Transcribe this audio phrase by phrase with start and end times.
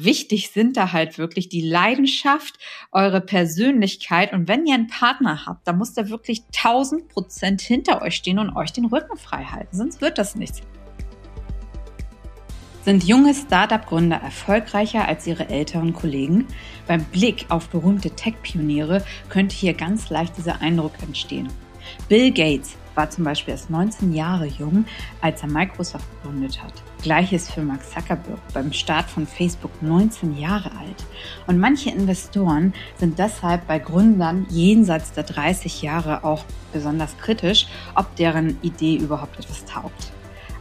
[0.00, 2.56] Wichtig sind da halt wirklich die Leidenschaft,
[2.92, 4.32] eure Persönlichkeit.
[4.32, 8.38] Und wenn ihr einen Partner habt, dann muss der wirklich 1000 Prozent hinter euch stehen
[8.38, 9.76] und euch den Rücken frei halten.
[9.76, 10.62] Sonst wird das nichts.
[12.84, 16.46] Sind junge Startup-Gründer erfolgreicher als ihre älteren Kollegen?
[16.86, 21.48] Beim Blick auf berühmte Tech-Pioniere könnte hier ganz leicht dieser Eindruck entstehen.
[22.08, 24.84] Bill Gates war zum Beispiel erst 19 Jahre jung,
[25.20, 26.72] als er Microsoft gegründet hat.
[27.00, 31.06] Gleiches für Mark Zuckerberg, beim Start von Facebook 19 Jahre alt.
[31.46, 38.16] Und manche Investoren sind deshalb bei Gründern jenseits der 30 Jahre auch besonders kritisch, ob
[38.16, 40.10] deren Idee überhaupt etwas taugt.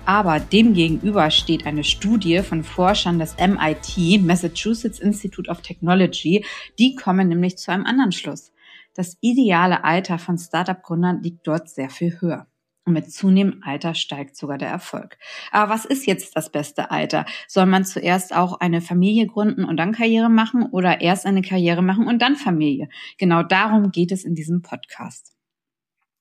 [0.06, 6.46] Aber demgegenüber steht eine Studie von Forschern des MIT, Massachusetts Institute of Technology.
[6.78, 8.52] Die kommen nämlich zu einem anderen Schluss.
[8.98, 12.48] Das ideale Alter von Startup-Gründern liegt dort sehr viel höher.
[12.84, 15.20] Und mit zunehmendem Alter steigt sogar der Erfolg.
[15.52, 17.26] Aber was ist jetzt das beste Alter?
[17.48, 21.84] Soll man zuerst auch eine Familie gründen und dann Karriere machen oder erst eine Karriere
[21.84, 22.90] machen und dann Familie?
[23.20, 25.37] Genau darum geht es in diesem Podcast.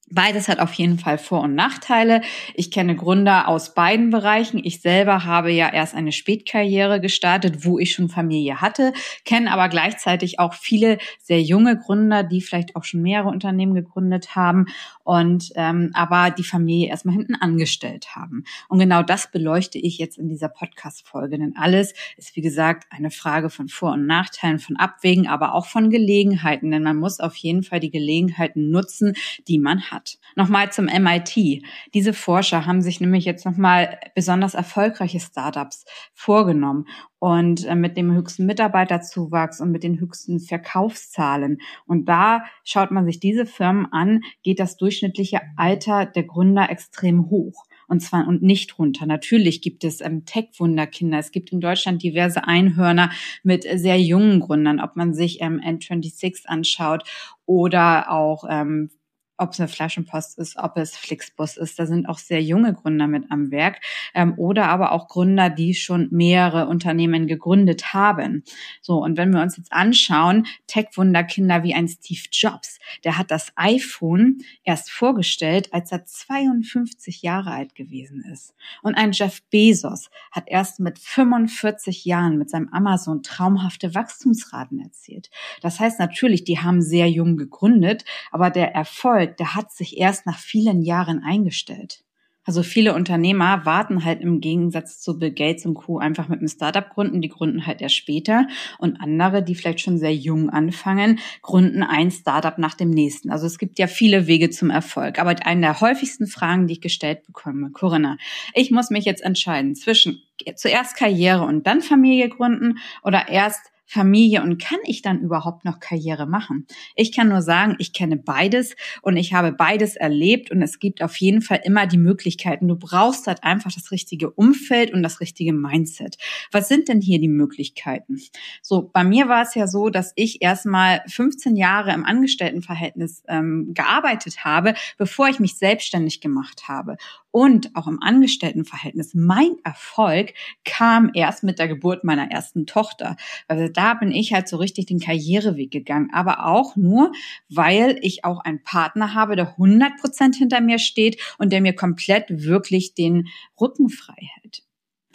[0.08, 2.20] Beides hat auf jeden Fall Vor- und Nachteile.
[2.54, 4.60] Ich kenne Gründer aus beiden Bereichen.
[4.62, 8.92] Ich selber habe ja erst eine Spätkarriere gestartet, wo ich schon Familie hatte,
[9.24, 14.36] kenne aber gleichzeitig auch viele sehr junge Gründer, die vielleicht auch schon mehrere Unternehmen gegründet
[14.36, 14.66] haben
[15.02, 18.44] und ähm, aber die Familie erstmal hinten angestellt haben.
[18.68, 21.36] Und genau das beleuchte ich jetzt in dieser Podcast-Folge.
[21.38, 25.66] Denn alles ist, wie gesagt, eine Frage von Vor- und Nachteilen, von Abwägen, aber auch
[25.66, 26.70] von Gelegenheiten.
[26.70, 29.14] Denn man muss auf jeden Fall die Gelegenheiten nutzen,
[29.48, 30.18] die man hat hat.
[30.36, 31.64] Nochmal zum MIT.
[31.94, 36.86] Diese Forscher haben sich nämlich jetzt nochmal besonders erfolgreiche Startups vorgenommen
[37.18, 41.58] und äh, mit dem höchsten Mitarbeiterzuwachs und mit den höchsten Verkaufszahlen.
[41.86, 47.30] Und da schaut man sich diese Firmen an, geht das durchschnittliche Alter der Gründer extrem
[47.30, 49.06] hoch und zwar und nicht runter.
[49.06, 51.18] Natürlich gibt es ähm, Tech-Wunderkinder.
[51.18, 53.10] Es gibt in Deutschland diverse Einhörner
[53.42, 57.04] mit sehr jungen Gründern, ob man sich ähm, N26 anschaut
[57.44, 58.90] oder auch ähm,
[59.38, 61.78] ob es eine Flaschenpost ist, ob es Flixbus ist.
[61.78, 63.80] Da sind auch sehr junge Gründer mit am Werk
[64.14, 68.44] ähm, oder aber auch Gründer, die schon mehrere Unternehmen gegründet haben.
[68.80, 73.52] So, und wenn wir uns jetzt anschauen, Tech-Wunderkinder wie ein Steve Jobs, der hat das
[73.56, 78.54] iPhone erst vorgestellt, als er 52 Jahre alt gewesen ist.
[78.82, 85.30] Und ein Jeff Bezos hat erst mit 45 Jahren mit seinem Amazon traumhafte Wachstumsraten erzielt.
[85.60, 89.98] Das heißt natürlich, die haben sehr jung gegründet, aber der Erfolg Erfolg, der hat sich
[89.98, 92.02] erst nach vielen Jahren eingestellt.
[92.44, 95.98] Also viele Unternehmer warten halt im Gegensatz zu Bill Gates und Co.
[95.98, 98.46] einfach mit einem Startup gründen, die gründen halt erst später.
[98.78, 103.30] Und andere, die vielleicht schon sehr jung anfangen, gründen ein Startup nach dem nächsten.
[103.30, 105.18] Also es gibt ja viele Wege zum Erfolg.
[105.18, 108.16] Aber eine der häufigsten Fragen, die ich gestellt bekomme, Corinna,
[108.54, 110.22] ich muss mich jetzt entscheiden zwischen
[110.54, 115.80] zuerst Karriere und dann Familie gründen oder erst Familie und kann ich dann überhaupt noch
[115.80, 116.66] Karriere machen?
[116.94, 121.02] Ich kann nur sagen, ich kenne beides und ich habe beides erlebt und es gibt
[121.02, 122.68] auf jeden Fall immer die Möglichkeiten.
[122.68, 126.16] Du brauchst halt einfach das richtige Umfeld und das richtige Mindset.
[126.52, 128.18] Was sind denn hier die Möglichkeiten?
[128.62, 133.72] So, bei mir war es ja so, dass ich erstmal 15 Jahre im Angestelltenverhältnis ähm,
[133.72, 136.96] gearbeitet habe, bevor ich mich selbstständig gemacht habe
[137.36, 139.12] und auch im Angestelltenverhältnis.
[139.12, 140.32] Mein Erfolg
[140.64, 143.18] kam erst mit der Geburt meiner ersten Tochter.
[143.46, 147.12] Also da bin ich halt so richtig den Karriereweg gegangen, aber auch nur,
[147.50, 151.74] weil ich auch einen Partner habe, der 100 Prozent hinter mir steht und der mir
[151.74, 153.28] komplett wirklich den
[153.60, 154.65] Rücken frei hält.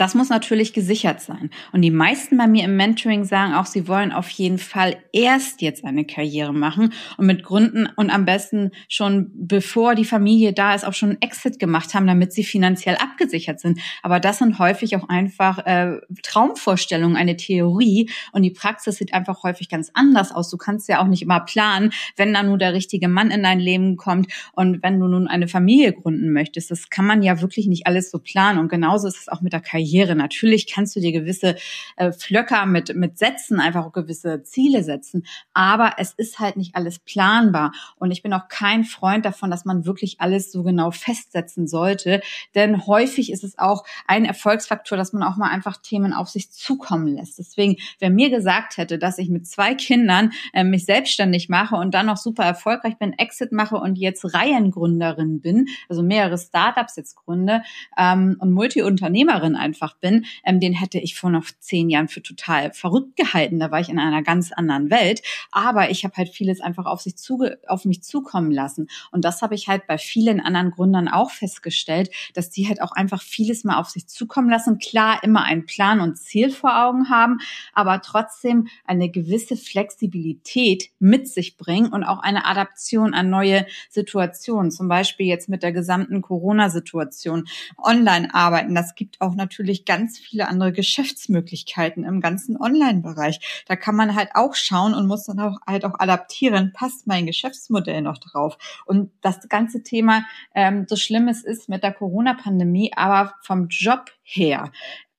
[0.01, 1.51] Das muss natürlich gesichert sein.
[1.73, 5.61] Und die meisten bei mir im Mentoring sagen auch, sie wollen auf jeden Fall erst
[5.61, 10.73] jetzt eine Karriere machen und mit Gründen und am besten schon bevor die Familie da
[10.73, 13.79] ist, auch schon einen Exit gemacht haben, damit sie finanziell abgesichert sind.
[14.01, 18.09] Aber das sind häufig auch einfach äh, Traumvorstellungen, eine Theorie.
[18.31, 20.49] Und die Praxis sieht einfach häufig ganz anders aus.
[20.49, 23.59] Du kannst ja auch nicht immer planen, wenn da nur der richtige Mann in dein
[23.59, 26.71] Leben kommt und wenn du nun eine Familie gründen möchtest.
[26.71, 28.57] Das kann man ja wirklich nicht alles so planen.
[28.57, 29.90] Und genauso ist es auch mit der Karriere.
[29.91, 30.15] Karriere.
[30.15, 31.55] Natürlich kannst du dir gewisse
[31.97, 36.75] äh, Flöcker mit, mit Sätzen, einfach auch gewisse Ziele setzen, aber es ist halt nicht
[36.75, 37.73] alles planbar.
[37.97, 42.21] Und ich bin auch kein Freund davon, dass man wirklich alles so genau festsetzen sollte,
[42.55, 46.51] denn häufig ist es auch ein Erfolgsfaktor, dass man auch mal einfach Themen auf sich
[46.51, 47.39] zukommen lässt.
[47.39, 51.93] Deswegen, wer mir gesagt hätte, dass ich mit zwei Kindern äh, mich selbstständig mache und
[51.93, 57.15] dann noch super erfolgreich bin, Exit mache und jetzt Reihengründerin bin, also mehrere Startups jetzt
[57.15, 57.61] gründe
[57.97, 62.21] ähm, und Multiunternehmerin einfach einfach bin, ähm, den hätte ich vor noch zehn Jahren für
[62.21, 63.57] total verrückt gehalten.
[63.57, 65.21] Da war ich in einer ganz anderen Welt.
[65.51, 68.89] Aber ich habe halt vieles einfach auf sich zuge auf mich zukommen lassen.
[69.11, 72.91] Und das habe ich halt bei vielen anderen Gründern auch festgestellt, dass die halt auch
[72.91, 74.77] einfach vieles mal auf sich zukommen lassen.
[74.77, 77.39] Klar, immer einen Plan und Ziel vor Augen haben,
[77.73, 84.71] aber trotzdem eine gewisse Flexibilität mit sich bringen und auch eine Adaption an neue Situationen.
[84.71, 87.47] Zum Beispiel jetzt mit der gesamten Corona-Situation.
[87.77, 93.63] Online arbeiten, das gibt auch natürlich ganz viele andere Geschäftsmöglichkeiten im ganzen Online-Bereich.
[93.67, 96.71] Da kann man halt auch schauen und muss dann auch halt auch adaptieren.
[96.73, 98.57] Passt mein Geschäftsmodell noch drauf?
[98.85, 100.25] Und das ganze Thema,
[100.55, 104.71] ähm, so schlimm es ist mit der Corona-Pandemie, aber vom Job her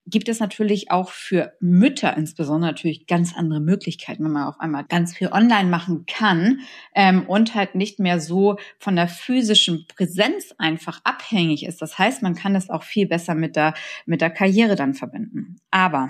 [0.06, 4.84] gibt es natürlich auch für Mütter insbesondere natürlich ganz andere Möglichkeiten, wenn man auf einmal
[4.84, 6.60] ganz viel online machen kann
[6.94, 11.80] ähm, und halt nicht mehr so von der physischen Präsenz einfach abhängig ist.
[11.80, 15.56] Das heißt, man kann es auch viel besser mit der, mit der Karriere dann verbinden.
[15.70, 16.08] Aber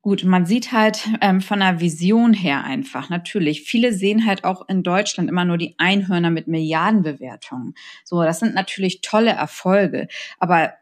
[0.00, 3.62] Gut, man sieht halt ähm, von der Vision her einfach, natürlich.
[3.62, 7.74] Viele sehen halt auch in Deutschland immer nur die Einhörner mit Milliardenbewertungen.
[8.04, 10.06] So, das sind natürlich tolle Erfolge.
[10.38, 10.72] Aber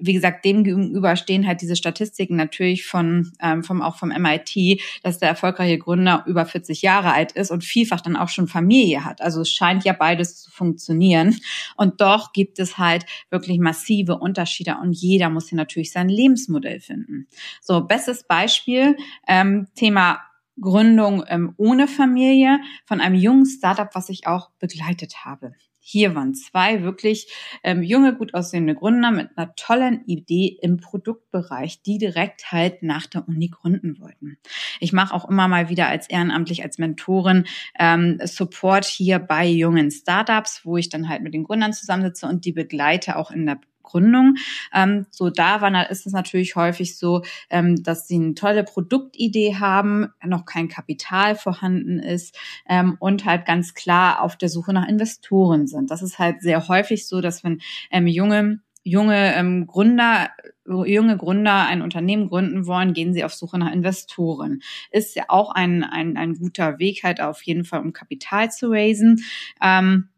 [0.00, 4.80] wie gesagt, dem gegenüber stehen halt diese Statistiken natürlich von, ähm, vom, auch vom MIT,
[5.02, 9.04] dass der erfolgreiche Gründer über 40 Jahre alt ist und vielfach dann auch schon Familie
[9.04, 9.20] hat.
[9.20, 11.36] Also es scheint ja beides zu funktionieren.
[11.76, 16.80] Und doch gibt es halt wirklich massive Unterschiede und jeder muss hier natürlich sein Lebensmodell
[16.80, 17.26] finden.
[17.60, 18.96] So, bestes Beispiel,
[19.26, 20.20] ähm, Thema
[20.60, 25.54] Gründung ähm, ohne Familie von einem jungen Startup, was ich auch begleitet habe.
[25.80, 27.32] Hier waren zwei wirklich
[27.64, 33.06] ähm, junge, gut aussehende Gründer mit einer tollen Idee im Produktbereich, die direkt halt nach
[33.06, 34.38] der Uni gründen wollten.
[34.78, 37.46] Ich mache auch immer mal wieder als ehrenamtlich, als Mentorin
[37.78, 42.44] ähm, Support hier bei jungen Startups, wo ich dann halt mit den Gründern zusammensitze und
[42.44, 43.60] die begleite auch in der
[43.90, 44.36] Gründung.
[44.72, 49.56] Ähm, so da war, ist es natürlich häufig so, ähm, dass sie eine tolle Produktidee
[49.56, 52.38] haben, noch kein Kapital vorhanden ist
[52.68, 55.90] ähm, und halt ganz klar auf der Suche nach Investoren sind.
[55.90, 57.60] Das ist halt sehr häufig so, dass wenn
[57.90, 60.30] ähm, junge junge ähm, Gründer
[60.66, 64.60] junge Gründer ein Unternehmen gründen wollen, gehen sie auf Suche nach Investoren.
[64.90, 68.68] Ist ja auch ein, ein, ein guter Weg halt auf jeden Fall, um Kapital zu
[68.70, 69.24] raisen.
[69.60, 70.10] Ähm,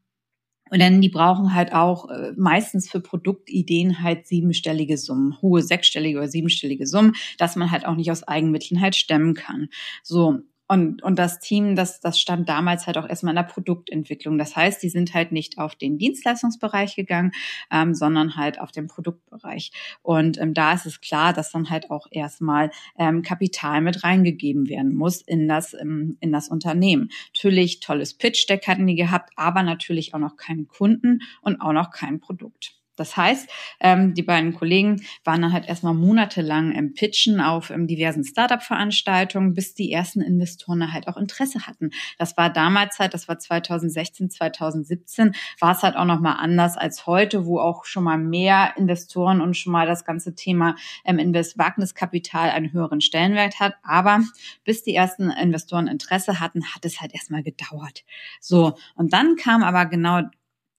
[0.73, 6.17] und dann die brauchen halt auch äh, meistens für Produktideen halt siebenstellige Summen, hohe sechsstellige
[6.17, 9.69] oder siebenstellige Summen, dass man halt auch nicht aus Eigenmitteln halt stemmen kann.
[10.03, 14.39] So, und, und das Team, das, das stand damals halt auch erstmal in der Produktentwicklung.
[14.39, 17.33] Das heißt, die sind halt nicht auf den Dienstleistungsbereich gegangen,
[17.71, 19.73] ähm, sondern halt auf den Produktbereich.
[20.03, 24.69] Und ähm, da ist es klar, dass dann halt auch erstmal ähm, Kapital mit reingegeben
[24.69, 27.11] werden muss in das, ähm, in das Unternehmen.
[27.35, 31.91] Natürlich tolles Pitch-Deck hatten die gehabt, aber natürlich auch noch keinen Kunden und auch noch
[31.91, 32.82] kein Produkt.
[33.03, 33.51] Das heißt,
[33.81, 39.55] ähm, die beiden Kollegen waren dann halt erstmal monatelang im Pitchen auf ähm, diversen Startup-Veranstaltungen,
[39.55, 41.91] bis die ersten Investoren halt auch Interesse hatten.
[42.17, 47.05] Das war damals halt, das war 2016, 2017, war es halt auch nochmal anders als
[47.05, 51.59] heute, wo auch schon mal mehr Investoren und schon mal das ganze Thema ähm, Invest
[51.59, 53.75] Wagniskapital einen höheren Stellenwert hat.
[53.83, 54.21] Aber
[54.63, 58.05] bis die ersten Investoren Interesse hatten, hat es halt erstmal gedauert.
[58.39, 60.23] So, und dann kam aber genau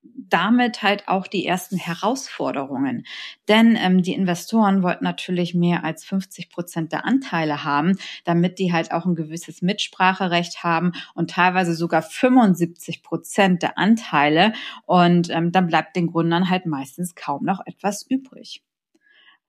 [0.04, 3.06] damit halt auch die ersten Herausforderungen.
[3.48, 8.74] Denn ähm, die Investoren wollten natürlich mehr als 50 Prozent der Anteile haben, damit die
[8.74, 14.54] halt auch ein gewisses Mitspracherecht haben und teilweise sogar 75 Prozent der Anteile.
[14.86, 18.64] Und ähm, dann bleibt den Gründern halt meistens kaum noch etwas übrig.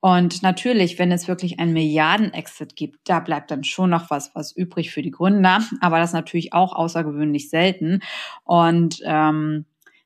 [0.01, 4.55] Und natürlich, wenn es wirklich einen Milliarden-Exit gibt, da bleibt dann schon noch was, was
[4.55, 5.63] übrig für die Gründer.
[5.81, 8.01] Aber das natürlich auch außergewöhnlich selten.
[8.45, 9.65] Und ähm,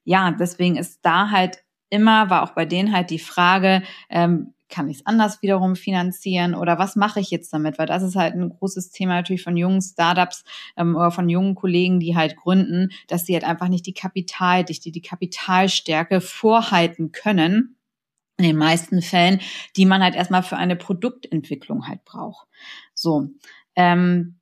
[0.09, 4.89] ja, deswegen ist da halt immer, war auch bei denen halt die Frage, ähm, kann
[4.89, 7.79] ich es anders wiederum finanzieren oder was mache ich jetzt damit?
[7.79, 10.45] Weil das ist halt ein großes Thema natürlich von jungen Startups
[10.79, 14.91] ähm, oder von jungen Kollegen, die halt gründen, dass sie halt einfach nicht die Kapitaldichte,
[14.91, 17.77] die Kapitalstärke vorhalten können.
[18.39, 19.41] In den meisten Fällen,
[19.77, 22.47] die man halt erstmal für eine Produktentwicklung halt braucht.
[22.95, 23.29] So.
[23.77, 24.38] Ähm,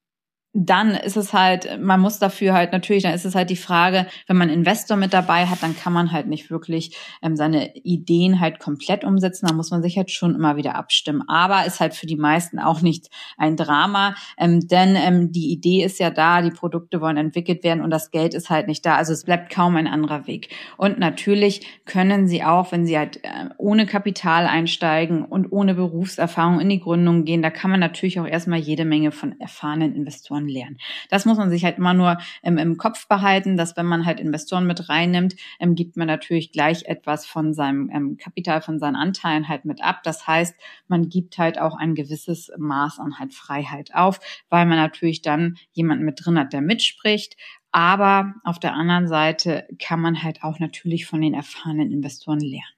[0.58, 4.06] dann ist es halt, man muss dafür halt natürlich, dann ist es halt die Frage,
[4.26, 8.40] wenn man Investor mit dabei hat, dann kann man halt nicht wirklich ähm, seine Ideen
[8.40, 9.46] halt komplett umsetzen.
[9.46, 11.28] Da muss man sich halt schon immer wieder abstimmen.
[11.28, 15.84] Aber ist halt für die meisten auch nicht ein Drama, ähm, denn ähm, die Idee
[15.84, 18.96] ist ja da, die Produkte wollen entwickelt werden und das Geld ist halt nicht da.
[18.96, 20.48] Also es bleibt kaum ein anderer Weg.
[20.78, 26.60] Und natürlich können sie auch, wenn sie halt äh, ohne Kapital einsteigen und ohne Berufserfahrung
[26.60, 30.45] in die Gründung gehen, da kann man natürlich auch erstmal jede Menge von erfahrenen Investoren
[30.46, 30.78] Investoren lernen.
[31.10, 34.20] Das muss man sich halt immer nur ähm, im Kopf behalten, dass wenn man halt
[34.20, 38.96] Investoren mit reinnimmt, ähm, gibt man natürlich gleich etwas von seinem ähm, Kapital, von seinen
[38.96, 40.02] Anteilen halt mit ab.
[40.04, 40.54] Das heißt,
[40.88, 45.56] man gibt halt auch ein gewisses Maß an halt Freiheit auf, weil man natürlich dann
[45.72, 47.36] jemanden mit drin hat, der mitspricht,
[47.72, 52.75] aber auf der anderen Seite kann man halt auch natürlich von den erfahrenen Investoren lernen.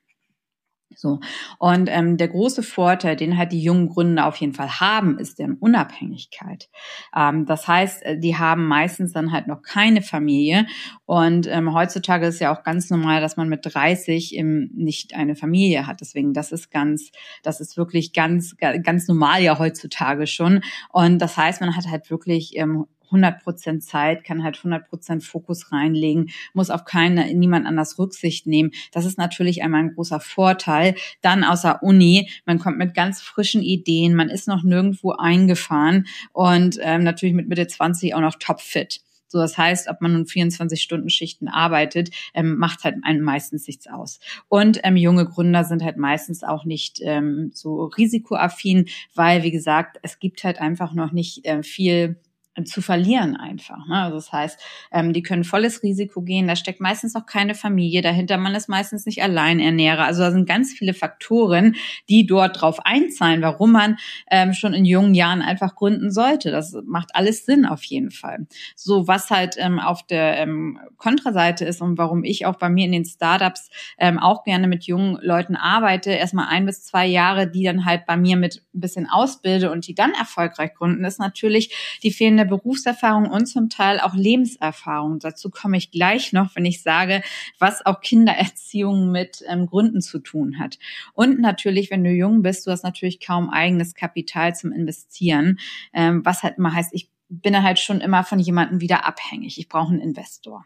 [1.00, 1.20] So.
[1.60, 5.38] Und ähm, der große Vorteil, den halt die jungen Gründer auf jeden Fall haben, ist
[5.38, 6.68] deren Unabhängigkeit.
[7.16, 10.66] Ähm, das heißt, äh, die haben meistens dann halt noch keine Familie.
[11.06, 15.36] Und ähm, heutzutage ist ja auch ganz normal, dass man mit 30 eben nicht eine
[15.36, 16.00] Familie hat.
[16.00, 17.12] Deswegen, das ist ganz,
[17.44, 20.62] das ist wirklich ganz, ganz normal ja heutzutage schon.
[20.90, 25.24] Und das heißt, man hat halt wirklich ähm, 100 Prozent Zeit, kann halt 100 Prozent
[25.24, 28.70] Fokus reinlegen, muss auf keine, niemand anders Rücksicht nehmen.
[28.92, 30.94] Das ist natürlich einmal ein großer Vorteil.
[31.20, 36.78] Dann außer Uni, man kommt mit ganz frischen Ideen, man ist noch nirgendwo eingefahren und
[36.80, 39.00] ähm, natürlich mit Mitte 20 auch noch topfit.
[39.28, 43.66] So, das heißt, ob man nun 24 Stunden Schichten arbeitet, ähm, macht halt einem meistens
[43.66, 44.20] nichts aus.
[44.48, 49.98] Und ähm, junge Gründer sind halt meistens auch nicht ähm, so risikoaffin, weil, wie gesagt,
[50.02, 52.18] es gibt halt einfach noch nicht äh, viel
[52.66, 53.86] zu verlieren einfach.
[53.86, 54.02] Ne?
[54.02, 54.60] Also das heißt,
[54.92, 56.48] ähm, die können volles Risiko gehen.
[56.48, 58.36] Da steckt meistens auch keine Familie dahinter.
[58.38, 60.04] Man ist meistens nicht Alleinernährer.
[60.04, 61.76] Also da sind ganz viele Faktoren,
[62.08, 63.96] die dort drauf einzahlen, warum man
[64.30, 66.50] ähm, schon in jungen Jahren einfach gründen sollte.
[66.50, 68.46] Das macht alles Sinn auf jeden Fall.
[68.74, 72.86] So was halt ähm, auf der ähm, Kontraseite ist und warum ich auch bei mir
[72.86, 77.48] in den Startups ähm, auch gerne mit jungen Leuten arbeite, erstmal ein bis zwei Jahre,
[77.48, 81.18] die dann halt bei mir mit ein bisschen ausbilde und die dann erfolgreich gründen, ist
[81.18, 85.18] natürlich die fehlende Berufserfahrung und zum Teil auch Lebenserfahrung.
[85.20, 87.22] Dazu komme ich gleich noch, wenn ich sage,
[87.58, 90.78] was auch Kindererziehung mit ähm, Gründen zu tun hat.
[91.14, 95.58] Und natürlich, wenn du jung bist, du hast natürlich kaum eigenes Kapital zum Investieren,
[95.92, 99.58] ähm, was halt immer heißt, ich bin halt schon immer von jemandem wieder abhängig.
[99.58, 100.64] Ich brauche einen Investor.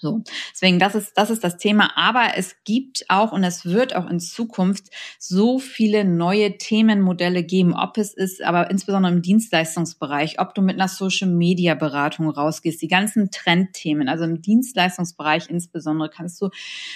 [0.00, 1.96] So, deswegen, das ist, das ist das Thema.
[1.96, 7.74] Aber es gibt auch und es wird auch in Zukunft so viele neue Themenmodelle geben,
[7.74, 12.80] ob es ist, aber insbesondere im Dienstleistungsbereich, ob du mit einer Social Media Beratung rausgehst,
[12.82, 16.50] die ganzen Trendthemen, also im Dienstleistungsbereich insbesondere kannst du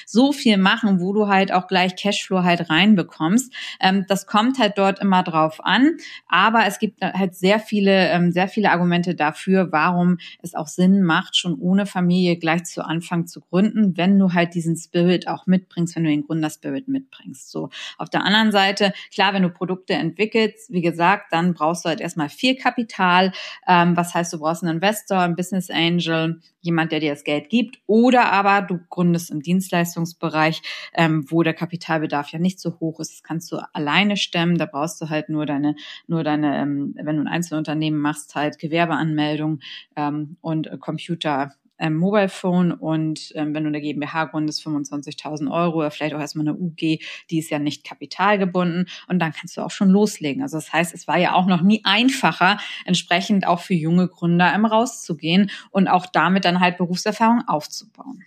[0.06, 3.52] so viel machen, wo du halt auch gleich Cashflow halt reinbekommst.
[3.80, 5.96] Ähm, das kommt halt dort immer drauf an.
[6.28, 11.02] Aber es gibt halt sehr viele, ähm, sehr viele Argumente dafür, warum es auch Sinn
[11.02, 15.46] macht, schon ohne Familie gleich zu anfangen zu gründen, wenn du halt diesen Spirit auch
[15.46, 17.50] mitbringst, wenn du den Gründerspirit mitbringst.
[17.50, 17.70] So.
[17.98, 22.00] Auf der anderen Seite, klar, wenn du Produkte entwickelst, wie gesagt, dann brauchst du halt
[22.00, 23.32] erstmal viel Kapital.
[23.66, 27.50] Ähm, was heißt, du brauchst einen Investor, einen Business Angel, jemand, der dir das Geld
[27.50, 30.62] gibt, oder aber du gründest im Dienstleistungsbereich,
[30.94, 33.12] ähm, wo der Kapitalbedarf ja nicht so hoch ist.
[33.12, 34.58] Das kannst du alleine stemmen.
[34.58, 35.74] Da brauchst du halt nur deine,
[36.06, 39.60] nur deine, ähm, wenn du ein Einzelunternehmen machst, halt Gewerbeanmeldung
[39.96, 45.78] ähm, und Computer ähm, Mobile Phone und ähm, wenn du eine GmbH gründest, 25.000 Euro
[45.78, 49.62] oder vielleicht auch erstmal eine UG, die ist ja nicht kapitalgebunden und dann kannst du
[49.62, 50.42] auch schon loslegen.
[50.42, 54.54] Also das heißt, es war ja auch noch nie einfacher, entsprechend auch für junge Gründer
[54.54, 58.24] ähm, rauszugehen und auch damit dann halt Berufserfahrung aufzubauen.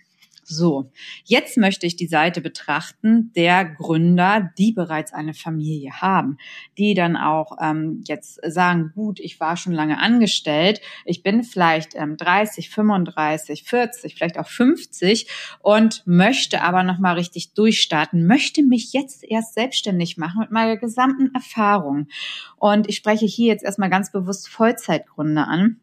[0.48, 0.92] So,
[1.24, 6.38] jetzt möchte ich die Seite betrachten der Gründer, die bereits eine Familie haben,
[6.78, 11.96] die dann auch ähm, jetzt sagen, gut, ich war schon lange angestellt, ich bin vielleicht
[11.96, 15.28] ähm, 30, 35, 40, vielleicht auch 50
[15.62, 21.34] und möchte aber nochmal richtig durchstarten, möchte mich jetzt erst selbstständig machen mit meiner gesamten
[21.34, 22.06] Erfahrung.
[22.54, 25.80] Und ich spreche hier jetzt erstmal ganz bewusst Vollzeitgründer an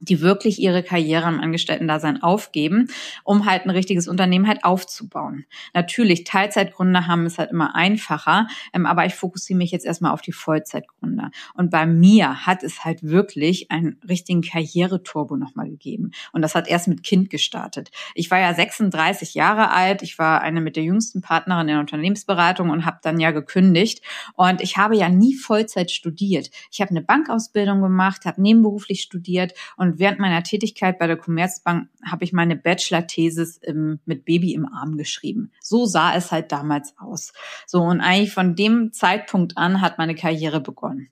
[0.00, 2.88] die wirklich ihre Karriere im Angestellten-Dasein aufgeben,
[3.24, 5.44] um halt ein richtiges Unternehmen halt aufzubauen.
[5.74, 10.22] Natürlich, Teilzeitgründer haben es halt immer einfacher, ähm, aber ich fokussiere mich jetzt erstmal auf
[10.22, 11.30] die Vollzeitgründer.
[11.54, 16.10] Und bei mir hat es halt wirklich einen richtigen Karriereturbo nochmal gegeben.
[16.32, 17.90] Und das hat erst mit Kind gestartet.
[18.14, 21.80] Ich war ja 36 Jahre alt, ich war eine mit der jüngsten Partnerin in der
[21.80, 24.02] Unternehmensberatung und habe dann ja gekündigt.
[24.34, 26.50] Und ich habe ja nie Vollzeit studiert.
[26.70, 31.16] Ich habe eine Bankausbildung gemacht, habe nebenberuflich studiert und und während meiner Tätigkeit bei der
[31.16, 33.60] Commerzbank habe ich meine Bachelor-Thesis
[34.04, 35.52] mit Baby im Arm geschrieben.
[35.60, 37.32] So sah es halt damals aus.
[37.66, 41.10] So, und eigentlich von dem Zeitpunkt an hat meine Karriere begonnen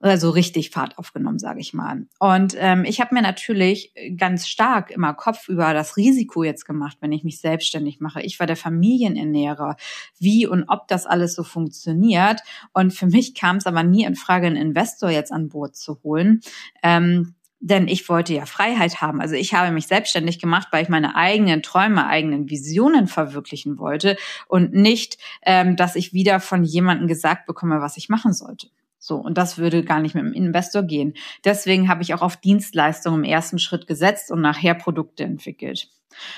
[0.00, 2.06] also richtig Fahrt aufgenommen, sage ich mal.
[2.20, 6.98] Und ähm, ich habe mir natürlich ganz stark immer Kopf über das Risiko jetzt gemacht,
[7.00, 8.22] wenn ich mich selbstständig mache.
[8.22, 9.76] Ich war der Familienernährer,
[10.18, 12.40] wie und ob das alles so funktioniert.
[12.72, 16.00] Und für mich kam es aber nie in Frage, einen Investor jetzt an Bord zu
[16.04, 16.40] holen.
[16.82, 19.20] Ähm, denn ich wollte ja Freiheit haben.
[19.20, 24.16] Also ich habe mich selbstständig gemacht, weil ich meine eigenen Träume, eigenen Visionen verwirklichen wollte
[24.46, 28.68] und nicht, ähm, dass ich wieder von jemandem gesagt bekomme, was ich machen sollte.
[28.98, 31.14] So, und das würde gar nicht mit dem Investor gehen.
[31.44, 35.88] Deswegen habe ich auch auf Dienstleistungen im ersten Schritt gesetzt und nachher Produkte entwickelt.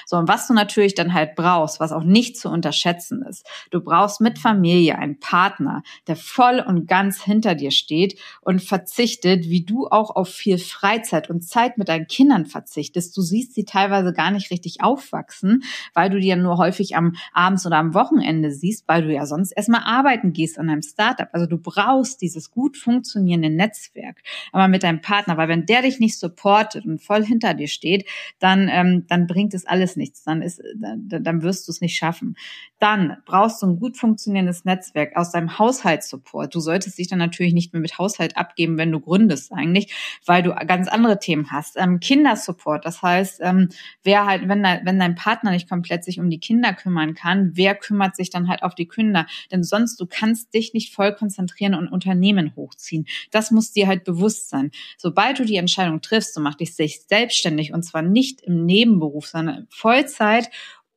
[0.07, 3.81] So, und was du natürlich dann halt brauchst, was auch nicht zu unterschätzen ist, du
[3.81, 9.65] brauchst mit Familie einen Partner, der voll und ganz hinter dir steht und verzichtet, wie
[9.65, 13.17] du auch auf viel Freizeit und Zeit mit deinen Kindern verzichtest.
[13.17, 15.63] Du siehst sie teilweise gar nicht richtig aufwachsen,
[15.95, 19.27] weil du die ja nur häufig am Abends oder am Wochenende siehst, weil du ja
[19.27, 21.29] sonst erstmal arbeiten gehst an einem Startup.
[21.33, 24.23] Also du brauchst dieses gut funktionierende Netzwerk,
[24.53, 28.09] aber mit deinem Partner, weil wenn der dich nicht supportet und voll hinter dir steht,
[28.39, 31.97] dann, ähm, dann bringt es alles nichts, dann ist, dann, dann wirst du es nicht
[31.97, 32.37] schaffen.
[32.81, 36.55] Dann brauchst du ein gut funktionierendes Netzwerk aus deinem Haushaltssupport.
[36.55, 39.95] Du solltest dich dann natürlich nicht mehr mit Haushalt abgeben, wenn du gründest eigentlich,
[40.25, 41.77] weil du ganz andere Themen hast.
[41.77, 43.69] Ähm, Kindersupport, das heißt, ähm,
[44.03, 47.51] wer halt, wenn, da, wenn dein Partner nicht komplett sich um die Kinder kümmern kann,
[47.53, 49.27] wer kümmert sich dann halt auf die Kinder?
[49.53, 53.07] Denn sonst, du kannst dich nicht voll konzentrieren und Unternehmen hochziehen.
[53.31, 54.71] Das muss dir halt bewusst sein.
[54.97, 59.67] Sobald du die Entscheidung triffst, du machst dich selbstständig und zwar nicht im Nebenberuf, sondern
[59.69, 60.49] Vollzeit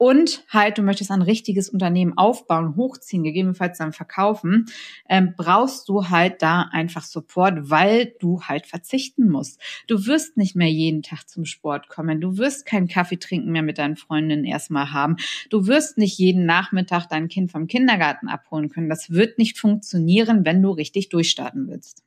[0.03, 4.65] und halt, du möchtest ein richtiges Unternehmen aufbauen, hochziehen, gegebenenfalls dann verkaufen,
[5.07, 9.61] ähm, brauchst du halt da einfach Support, weil du halt verzichten musst.
[9.87, 12.19] Du wirst nicht mehr jeden Tag zum Sport kommen.
[12.19, 15.15] Du wirst keinen Kaffee trinken mehr mit deinen Freundinnen erstmal haben.
[15.49, 18.89] Du wirst nicht jeden Nachmittag dein Kind vom Kindergarten abholen können.
[18.89, 22.03] Das wird nicht funktionieren, wenn du richtig durchstarten willst.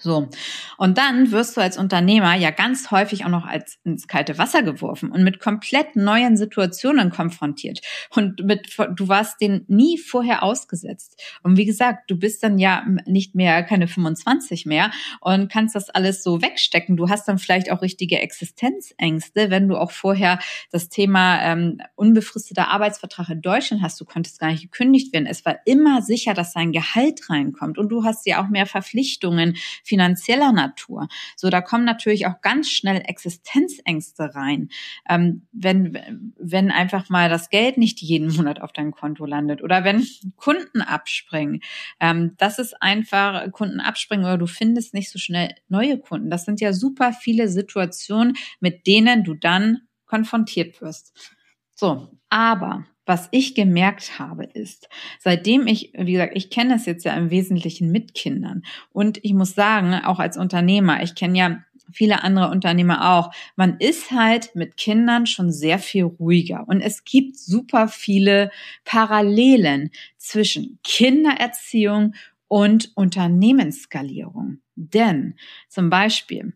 [0.00, 0.28] So.
[0.76, 4.64] Und dann wirst du als Unternehmer ja ganz häufig auch noch als ins kalte Wasser
[4.64, 7.80] geworfen und mit komplett neuen Situationen konfrontiert.
[8.10, 11.22] Und mit, du warst denen nie vorher ausgesetzt.
[11.44, 15.90] Und wie gesagt, du bist dann ja nicht mehr keine 25 mehr und kannst das
[15.90, 16.96] alles so wegstecken.
[16.96, 20.40] Du hast dann vielleicht auch richtige Existenzängste, wenn du auch vorher
[20.72, 24.00] das Thema ähm, unbefristeter Arbeitsvertrag in Deutschland hast.
[24.00, 25.26] Du konntest gar nicht gekündigt werden.
[25.26, 29.54] Es war immer sicher, dass dein Gehalt reinkommt und du hast ja auch mehr Verpflichtungen
[29.84, 31.08] finanzieller Natur.
[31.36, 34.68] So, da kommen natürlich auch ganz schnell Existenzängste rein,
[35.08, 39.84] ähm, wenn, wenn einfach mal das Geld nicht jeden Monat auf dein Konto landet oder
[39.84, 41.60] wenn Kunden abspringen.
[42.00, 46.30] Ähm, das ist einfach Kunden abspringen oder du findest nicht so schnell neue Kunden.
[46.30, 51.34] Das sind ja super viele Situationen, mit denen du dann konfrontiert wirst.
[51.74, 57.04] So, aber was ich gemerkt habe, ist, seitdem ich, wie gesagt, ich kenne es jetzt
[57.04, 61.64] ja im Wesentlichen mit Kindern und ich muss sagen, auch als Unternehmer, ich kenne ja
[61.92, 67.04] viele andere Unternehmer auch, man ist halt mit Kindern schon sehr viel ruhiger und es
[67.04, 68.50] gibt super viele
[68.84, 72.14] Parallelen zwischen Kindererziehung
[72.48, 74.58] und Unternehmensskalierung.
[74.76, 75.34] Denn
[75.68, 76.54] zum Beispiel,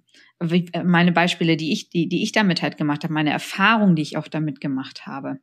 [0.85, 4.17] meine Beispiele, die ich, die, die ich damit halt gemacht habe, meine Erfahrung, die ich
[4.17, 5.41] auch damit gemacht habe.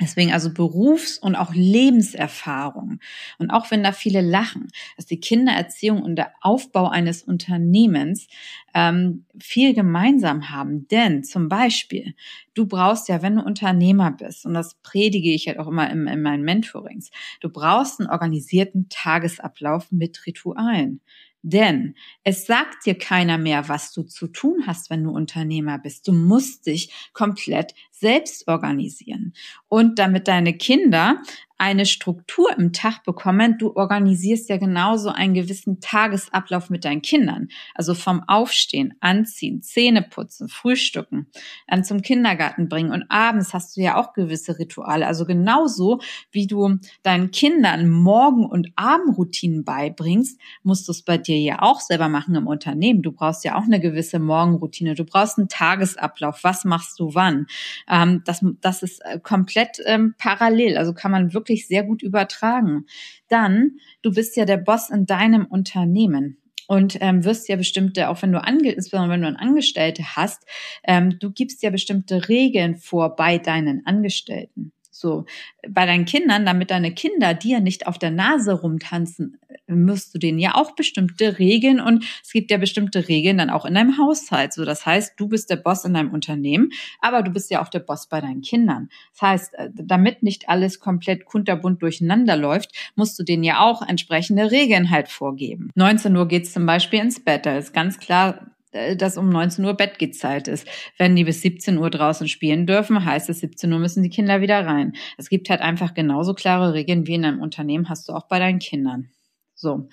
[0.00, 3.00] Deswegen also Berufs- und auch Lebenserfahrung.
[3.38, 8.28] Und auch wenn da viele lachen, dass die Kindererziehung und der Aufbau eines Unternehmens
[8.74, 10.86] ähm, viel gemeinsam haben.
[10.88, 12.14] Denn zum Beispiel,
[12.54, 16.06] du brauchst ja, wenn du Unternehmer bist, und das predige ich halt auch immer in,
[16.06, 21.00] in meinen Mentorings, du brauchst einen organisierten Tagesablauf mit Ritualen.
[21.42, 26.08] Denn es sagt dir keiner mehr, was du zu tun hast, wenn du Unternehmer bist.
[26.08, 29.34] Du musst dich komplett selbst organisieren.
[29.68, 31.22] Und damit deine Kinder
[31.58, 33.58] eine Struktur im Tag bekommen.
[33.58, 37.48] Du organisierst ja genauso einen gewissen Tagesablauf mit deinen Kindern.
[37.74, 41.26] Also vom Aufstehen, Anziehen, Zähne putzen, Frühstücken,
[41.66, 45.06] dann zum Kindergarten bringen und abends hast du ja auch gewisse Rituale.
[45.06, 51.38] Also genauso wie du deinen Kindern Morgen- und Abendroutinen beibringst, musst du es bei dir
[51.38, 53.02] ja auch selber machen im Unternehmen.
[53.02, 54.94] Du brauchst ja auch eine gewisse Morgenroutine.
[54.94, 56.44] Du brauchst einen Tagesablauf.
[56.44, 57.46] Was machst du wann?
[57.88, 60.78] Ähm, das, das ist äh, komplett ähm, parallel.
[60.78, 62.86] Also kann man wirklich wirklich sehr gut übertragen.
[63.28, 68.20] Dann, du bist ja der Boss in deinem Unternehmen und ähm, wirst ja bestimmte, auch
[68.22, 70.44] wenn du ange insbesondere wenn du einen Angestellte hast,
[70.84, 74.72] ähm, du gibst ja bestimmte Regeln vor bei deinen Angestellten.
[74.98, 75.26] So,
[75.68, 80.38] bei deinen Kindern, damit deine Kinder dir nicht auf der Nase rumtanzen, musst du denen
[80.38, 84.52] ja auch bestimmte Regeln und es gibt ja bestimmte Regeln dann auch in deinem Haushalt.
[84.52, 87.68] So, das heißt, du bist der Boss in deinem Unternehmen, aber du bist ja auch
[87.68, 88.88] der Boss bei deinen Kindern.
[89.12, 93.82] Das heißt, äh, damit nicht alles komplett kunterbunt durcheinander läuft, musst du denen ja auch
[93.82, 95.70] entsprechende Regeln halt vorgeben.
[95.74, 97.46] 19 Uhr geht's zum Beispiel ins Bett.
[97.46, 98.47] Da ist ganz klar
[98.96, 100.66] dass um 19 Uhr Bettgehzeit ist.
[100.98, 104.40] Wenn die bis 17 Uhr draußen spielen dürfen, heißt es, 17 Uhr müssen die Kinder
[104.40, 104.94] wieder rein.
[105.16, 108.38] Es gibt halt einfach genauso klare Regeln wie in einem Unternehmen hast du auch bei
[108.38, 109.10] deinen Kindern.
[109.54, 109.88] So.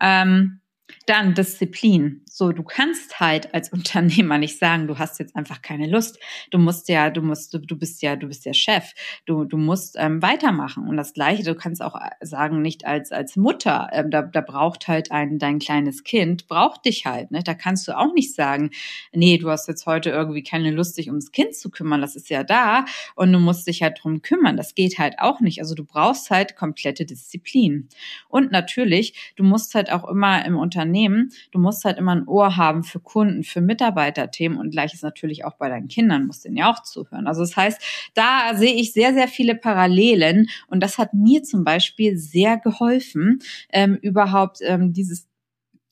[0.00, 0.60] Ähm,
[1.06, 2.24] Dann Disziplin.
[2.38, 6.20] So, du kannst halt als Unternehmer nicht sagen, du hast jetzt einfach keine Lust.
[6.52, 8.92] Du musst ja, du musst, du, bist ja, du bist ja Chef.
[9.26, 10.86] Du, du musst ähm, weitermachen.
[10.86, 13.88] Und das Gleiche, du kannst auch äh, sagen, nicht als als Mutter.
[13.92, 17.32] Ähm, da, da braucht halt ein dein kleines Kind braucht dich halt.
[17.32, 17.42] Ne?
[17.42, 18.70] Da kannst du auch nicht sagen,
[19.12, 22.00] nee, du hast jetzt heute irgendwie keine Lust, dich ums Kind zu kümmern.
[22.00, 22.84] Das ist ja da
[23.16, 24.56] und du musst dich halt drum kümmern.
[24.56, 25.58] Das geht halt auch nicht.
[25.58, 27.88] Also du brauchst halt komplette Disziplin.
[28.28, 32.56] Und natürlich, du musst halt auch immer im Unternehmen, du musst halt immer ein Ohr
[32.56, 36.70] haben für Kunden, für Mitarbeiterthemen und gleiches natürlich auch bei deinen Kindern, musst denen ja
[36.70, 37.26] auch zuhören.
[37.26, 37.80] Also das heißt,
[38.14, 43.40] da sehe ich sehr, sehr viele Parallelen und das hat mir zum Beispiel sehr geholfen,
[43.72, 45.26] ähm, überhaupt ähm, dieses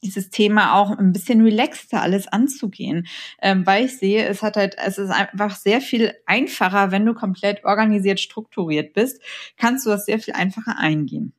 [0.02, 3.06] dieses Thema auch ein bisschen relaxter alles anzugehen,
[3.42, 7.14] ähm, weil ich sehe, es hat halt, es ist einfach sehr viel einfacher, wenn du
[7.14, 9.20] komplett organisiert, strukturiert bist,
[9.56, 11.32] kannst du das sehr viel einfacher eingehen.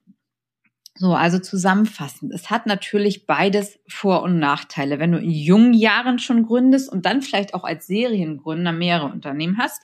[1.00, 2.34] So, also zusammenfassend.
[2.34, 4.98] Es hat natürlich beides Vor- und Nachteile.
[4.98, 9.60] Wenn du in jungen Jahren schon gründest und dann vielleicht auch als Seriengründer mehrere Unternehmen
[9.60, 9.84] hast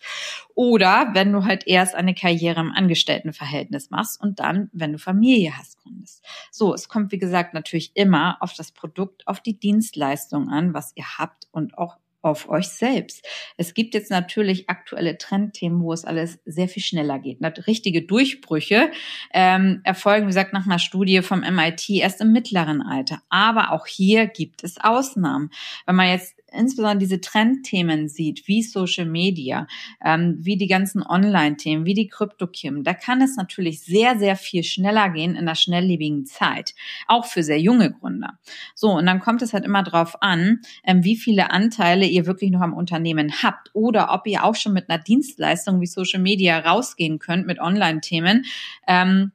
[0.56, 5.56] oder wenn du halt erst eine Karriere im Angestelltenverhältnis machst und dann, wenn du Familie
[5.56, 6.26] hast, gründest.
[6.50, 10.94] So, es kommt wie gesagt natürlich immer auf das Produkt, auf die Dienstleistung an, was
[10.96, 13.26] ihr habt und auch auf euch selbst.
[13.58, 17.40] Es gibt jetzt natürlich aktuelle Trendthemen, wo es alles sehr viel schneller geht.
[17.68, 18.92] Richtige Durchbrüche
[19.34, 23.22] ähm, erfolgen, wie gesagt, nach einer Studie vom MIT erst im mittleren Alter.
[23.30, 25.52] Aber auch hier gibt es Ausnahmen.
[25.86, 29.68] Wenn man jetzt insbesondere diese Trendthemen sieht, wie Social Media,
[30.04, 34.64] ähm, wie die ganzen Online-Themen, wie die Krypto-Kim, da kann es natürlich sehr, sehr viel
[34.64, 36.74] schneller gehen in einer schnelllebigen Zeit,
[37.08, 38.40] auch für sehr junge Gründer.
[38.76, 42.52] So, und dann kommt es halt immer drauf an, ähm, wie viele Anteile ihr wirklich
[42.52, 46.60] noch am Unternehmen habt oder ob ihr auch schon mit einer Dienstleistung wie Social Media
[46.60, 48.46] rausgehen könnt mit Online-Themen.
[48.88, 49.32] Ähm,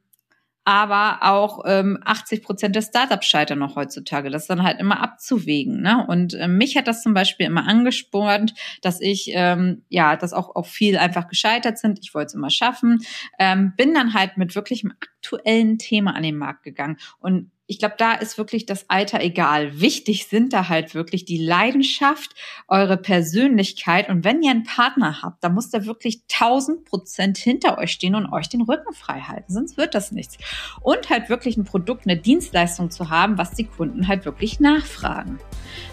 [0.65, 4.29] aber auch ähm, 80 Prozent der Startups scheitern noch heutzutage.
[4.29, 5.81] Das ist dann halt immer abzuwägen.
[5.81, 6.05] Ne?
[6.07, 10.55] Und äh, mich hat das zum Beispiel immer angespornt, dass ich, ähm, ja, dass auch,
[10.55, 11.99] auch viel einfach gescheitert sind.
[12.01, 12.99] Ich wollte es immer schaffen.
[13.39, 16.97] Ähm, bin dann halt mit wirklichem aktuellen Thema an den Markt gegangen.
[17.19, 19.79] Und ich glaube, da ist wirklich das Alter egal.
[19.79, 22.33] Wichtig sind da halt wirklich die Leidenschaft,
[22.67, 24.09] eure Persönlichkeit.
[24.09, 28.15] Und wenn ihr einen Partner habt, dann muss der wirklich tausend Prozent hinter euch stehen
[28.15, 29.53] und euch den Rücken frei halten.
[29.53, 30.39] Sonst wird das nichts.
[30.81, 35.37] Und halt wirklich ein Produkt, eine Dienstleistung zu haben, was die Kunden halt wirklich nachfragen.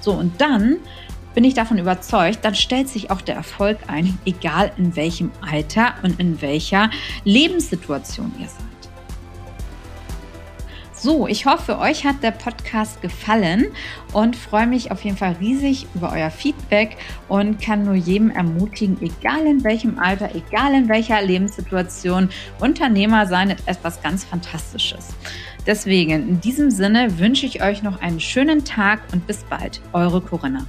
[0.00, 0.78] So, und dann
[1.34, 5.94] bin ich davon überzeugt, dann stellt sich auch der Erfolg ein, egal in welchem Alter
[6.02, 6.88] und in welcher
[7.24, 8.75] Lebenssituation ihr seid.
[11.06, 13.66] So, ich hoffe, euch hat der Podcast gefallen
[14.12, 16.96] und freue mich auf jeden Fall riesig über euer Feedback
[17.28, 23.50] und kann nur jedem ermutigen, egal in welchem Alter, egal in welcher Lebenssituation, Unternehmer sein
[23.50, 25.14] ist etwas ganz Fantastisches.
[25.64, 29.80] Deswegen, in diesem Sinne wünsche ich euch noch einen schönen Tag und bis bald.
[29.92, 30.66] Eure Corinna.